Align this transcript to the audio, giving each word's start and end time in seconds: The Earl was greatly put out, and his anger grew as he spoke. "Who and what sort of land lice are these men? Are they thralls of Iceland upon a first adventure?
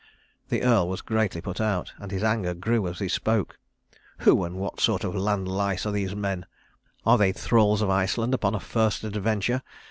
The 0.49 0.63
Earl 0.63 0.89
was 0.89 1.01
greatly 1.01 1.41
put 1.41 1.61
out, 1.61 1.93
and 1.99 2.09
his 2.09 2.23
anger 2.23 2.55
grew 2.55 2.87
as 2.87 2.97
he 2.97 3.07
spoke. 3.07 3.59
"Who 4.21 4.43
and 4.43 4.55
what 4.55 4.79
sort 4.79 5.03
of 5.03 5.13
land 5.13 5.47
lice 5.47 5.85
are 5.85 5.91
these 5.91 6.15
men? 6.15 6.47
Are 7.05 7.19
they 7.19 7.31
thralls 7.31 7.83
of 7.83 7.91
Iceland 7.91 8.33
upon 8.33 8.55
a 8.55 8.59
first 8.59 9.03
adventure? 9.03 9.61